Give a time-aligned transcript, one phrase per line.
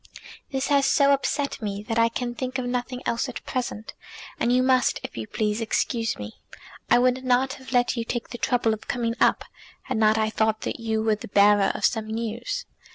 [0.51, 3.93] "This has so upset me that I can think of nothing else at present,
[4.39, 6.39] and you must, if you please, excuse me.
[6.89, 9.45] I would not have let you take the trouble of coming up,
[9.83, 12.65] had not I thought that you were the bearer of some news."